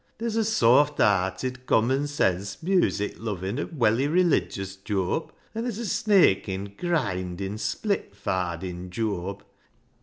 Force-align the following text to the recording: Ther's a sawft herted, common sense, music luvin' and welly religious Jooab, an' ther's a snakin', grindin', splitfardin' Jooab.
Ther's 0.17 0.35
a 0.35 0.43
sawft 0.43 0.97
herted, 0.97 1.67
common 1.67 2.07
sense, 2.07 2.63
music 2.63 3.19
luvin' 3.19 3.59
and 3.59 3.77
welly 3.77 4.07
religious 4.07 4.75
Jooab, 4.75 5.29
an' 5.53 5.63
ther's 5.65 5.77
a 5.77 5.85
snakin', 5.85 6.73
grindin', 6.75 7.57
splitfardin' 7.59 8.89
Jooab. 8.89 9.43